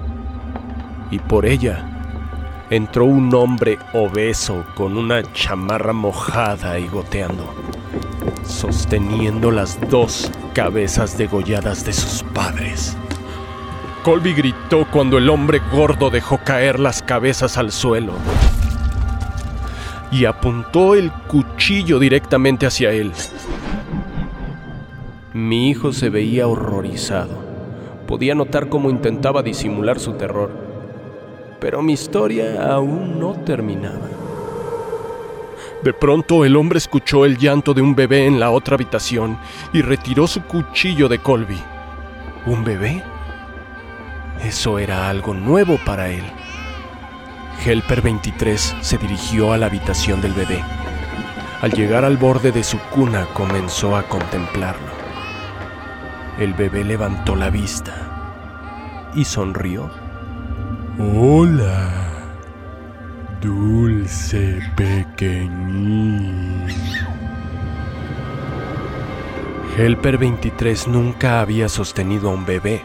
Y 1.13 1.21
por 1.21 1.47
ella 1.47 1.89
entró 2.69 3.05
un 3.05 3.33
hombre 3.33 3.79
obeso 3.93 4.65
con 4.75 4.99
una 4.99 5.23
chamarra 5.33 5.93
mojada 5.93 6.81
y 6.81 6.89
goteando, 6.89 7.55
sosteniendo 8.45 9.53
las 9.53 9.79
dos 9.89 10.33
cabezas 10.53 11.17
degolladas 11.17 11.85
de 11.85 11.93
sus 11.93 12.25
padres. 12.35 12.97
Colby 14.03 14.35
gritó 14.35 14.85
cuando 14.91 15.17
el 15.17 15.31
hombre 15.31 15.63
gordo 15.71 16.11
dejó 16.11 16.39
caer 16.39 16.81
las 16.81 17.03
cabezas 17.03 17.57
al 17.57 17.71
suelo 17.71 18.15
y 20.13 20.27
apuntó 20.27 20.95
el 20.95 21.11
cuchillo 21.11 21.99
directamente 21.99 22.67
hacia 22.67 22.93
él. 22.93 23.13
Mi 25.33 25.71
hijo 25.71 25.93
se 25.93 26.11
veía 26.11 26.47
horrorizado. 26.47 27.43
Podía 28.07 28.35
notar 28.35 28.69
cómo 28.69 28.91
intentaba 28.91 29.43
disimular 29.43 29.99
su 29.99 30.13
terror. 30.13 30.51
Pero 31.59 31.81
mi 31.81 31.95
historia 31.95 32.71
aún 32.71 33.19
no 33.19 33.33
terminaba. 33.33 34.09
De 35.83 35.95
pronto 35.95 36.45
el 36.45 36.57
hombre 36.57 36.79
escuchó 36.79 37.25
el 37.25 37.39
llanto 37.39 37.73
de 37.73 37.81
un 37.81 37.95
bebé 37.95 38.27
en 38.27 38.39
la 38.39 38.51
otra 38.51 38.75
habitación 38.75 39.39
y 39.73 39.81
retiró 39.81 40.27
su 40.27 40.43
cuchillo 40.43 41.09
de 41.09 41.19
Colby. 41.19 41.59
¿Un 42.45 42.63
bebé? 42.63 43.03
Eso 44.45 44.79
era 44.79 45.09
algo 45.09 45.33
nuevo 45.33 45.79
para 45.85 46.11
él. 46.11 46.25
Helper 47.65 48.03
23 48.03 48.77
se 48.81 48.99
dirigió 48.99 49.53
a 49.53 49.59
la 49.59 49.67
habitación 49.67 50.21
del 50.21 50.33
bebé. 50.33 50.65
Al 51.61 51.71
llegar 51.71 52.05
al 52.05 52.17
borde 52.17 52.51
de 52.51 52.65
su 52.65 52.77
cuna 52.91 53.29
comenzó 53.35 53.95
a 53.95 54.03
contemplarlo. 54.09 54.91
El 56.41 56.55
bebé 56.55 56.83
levantó 56.83 57.37
la 57.37 57.51
vista 57.51 59.11
y 59.15 59.25
sonrió. 59.25 59.93
Hola, 60.99 62.35
dulce 63.41 64.59
pequeñín. 64.75 66.67
Helper 69.79 70.19
23 70.19 70.89
nunca 70.89 71.41
había 71.41 71.69
sostenido 71.69 72.31
a 72.31 72.35
un 72.35 72.45
bebé. 72.45 72.83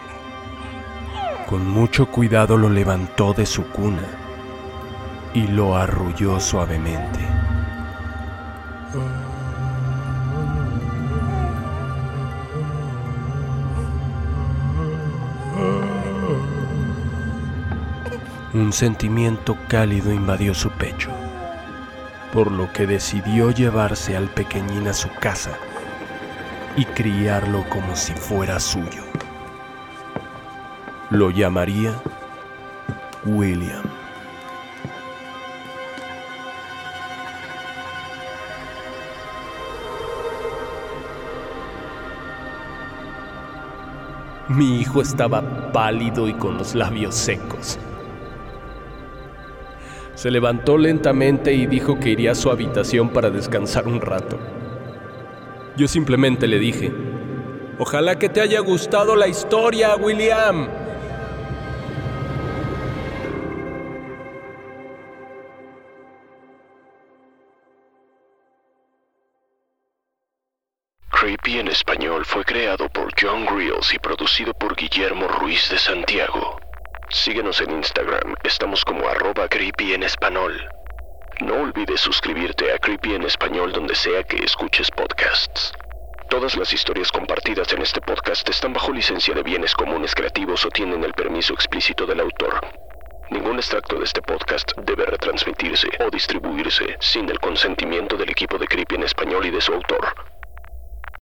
Con 1.49 1.67
mucho 1.67 2.11
cuidado 2.11 2.57
lo 2.57 2.69
levantó 2.69 3.33
de 3.33 3.47
su 3.47 3.63
cuna 3.69 4.26
y 5.33 5.47
lo 5.47 5.75
arrulló 5.75 6.39
suavemente. 6.39 7.19
Un 18.53 18.73
sentimiento 18.73 19.55
cálido 19.67 20.11
invadió 20.11 20.53
su 20.55 20.71
pecho, 20.71 21.11
por 22.33 22.51
lo 22.51 22.73
que 22.73 22.87
decidió 22.87 23.51
llevarse 23.51 24.17
al 24.17 24.29
pequeñín 24.29 24.87
a 24.87 24.93
su 24.93 25.09
casa 25.09 25.51
y 26.75 26.85
criarlo 26.85 27.65
como 27.69 27.95
si 27.95 28.13
fuera 28.13 28.59
suyo. 28.59 29.03
Lo 31.09 31.29
llamaría 31.29 31.93
William. 33.25 33.86
Mi 44.57 44.81
hijo 44.81 45.03
estaba 45.03 45.71
pálido 45.71 46.27
y 46.27 46.33
con 46.33 46.57
los 46.57 46.73
labios 46.73 47.13
secos. 47.13 47.77
Se 50.15 50.31
levantó 50.31 50.79
lentamente 50.79 51.53
y 51.53 51.67
dijo 51.67 51.99
que 51.99 52.09
iría 52.09 52.31
a 52.31 52.35
su 52.35 52.49
habitación 52.49 53.09
para 53.09 53.29
descansar 53.29 53.87
un 53.87 54.01
rato. 54.01 54.39
Yo 55.75 55.87
simplemente 55.87 56.47
le 56.47 56.57
dije, 56.57 56.91
ojalá 57.77 58.17
que 58.17 58.29
te 58.29 58.41
haya 58.41 58.59
gustado 58.61 59.15
la 59.15 59.27
historia, 59.27 59.95
William. 59.95 60.86
En 71.57 71.69
español 71.69 72.23
fue 72.23 72.45
creado 72.45 72.87
por 72.87 73.11
John 73.19 73.43
Grills 73.47 73.91
y 73.91 73.97
producido 73.97 74.53
por 74.53 74.75
Guillermo 74.75 75.27
Ruiz 75.27 75.71
de 75.71 75.79
Santiago. 75.79 76.61
Síguenos 77.09 77.59
en 77.61 77.71
Instagram, 77.71 78.35
estamos 78.43 78.85
como 78.85 79.07
arroba 79.07 79.47
creepy 79.47 79.95
en 79.95 80.03
español. 80.03 80.69
No 81.41 81.55
olvides 81.55 81.99
suscribirte 81.99 82.71
a 82.71 82.77
Creepy 82.77 83.15
en 83.15 83.23
español 83.23 83.71
donde 83.71 83.95
sea 83.95 84.21
que 84.21 84.37
escuches 84.37 84.91
podcasts. 84.91 85.73
Todas 86.29 86.55
las 86.55 86.71
historias 86.71 87.11
compartidas 87.11 87.73
en 87.73 87.81
este 87.81 88.01
podcast 88.01 88.47
están 88.47 88.73
bajo 88.73 88.93
licencia 88.93 89.33
de 89.33 89.41
bienes 89.41 89.73
comunes 89.73 90.13
creativos 90.13 90.63
o 90.63 90.69
tienen 90.69 91.03
el 91.03 91.13
permiso 91.13 91.55
explícito 91.55 92.05
del 92.05 92.19
autor. 92.19 92.61
Ningún 93.31 93.55
extracto 93.55 93.97
de 93.97 94.03
este 94.05 94.21
podcast 94.21 94.73
debe 94.83 95.07
retransmitirse 95.07 95.87
o 96.05 96.11
distribuirse 96.11 96.97
sin 96.99 97.27
el 97.27 97.39
consentimiento 97.39 98.15
del 98.15 98.29
equipo 98.29 98.59
de 98.59 98.67
Creepy 98.67 98.93
en 98.93 99.03
español 99.03 99.43
y 99.47 99.49
de 99.49 99.59
su 99.59 99.73
autor. 99.73 100.36